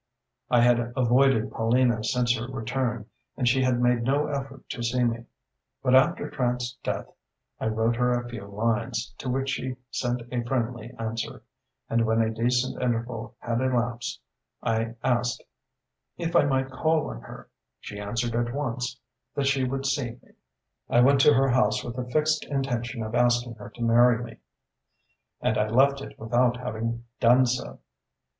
"I 0.49 0.61
had 0.61 0.93
avoided 0.97 1.51
Paulina 1.51 2.03
since 2.03 2.35
her 2.35 2.47
return, 2.47 3.05
and 3.37 3.47
she 3.47 3.61
had 3.61 3.79
made 3.79 4.01
no 4.01 4.25
effort 4.25 4.67
to 4.69 4.81
see 4.81 5.03
me. 5.03 5.25
But 5.83 5.93
after 5.93 6.27
Trant's 6.27 6.73
death 6.81 7.05
I 7.59 7.67
wrote 7.67 7.97
her 7.97 8.13
a 8.15 8.27
few 8.27 8.47
lines, 8.47 9.13
to 9.19 9.29
which 9.29 9.51
she 9.51 9.75
sent 9.91 10.23
a 10.31 10.43
friendly 10.43 10.91
answer; 10.97 11.43
and 11.87 12.03
when 12.07 12.19
a 12.19 12.31
decent 12.33 12.81
interval 12.81 13.35
had 13.37 13.61
elapsed, 13.61 14.19
and 14.63 14.95
I 15.03 15.07
asked 15.07 15.43
if 16.17 16.35
I 16.35 16.45
might 16.45 16.71
call 16.71 17.11
on 17.11 17.21
her, 17.21 17.49
she 17.79 17.99
answered 17.99 18.33
at 18.35 18.55
once 18.55 18.99
that 19.35 19.45
she 19.45 19.65
would 19.65 19.85
see 19.85 20.13
me. 20.23 20.33
"I 20.89 21.01
went 21.01 21.21
to 21.21 21.33
her 21.35 21.49
house 21.49 21.83
with 21.83 21.95
the 21.95 22.09
fixed 22.09 22.43
intention 22.45 23.03
of 23.03 23.13
asking 23.13 23.53
her 23.53 23.69
to 23.69 23.83
marry 23.83 24.17
me 24.23 24.37
and 25.41 25.59
I 25.59 25.67
left 25.69 26.01
it 26.01 26.17
without 26.17 26.57
having 26.57 27.05
done 27.19 27.45
so. 27.45 27.77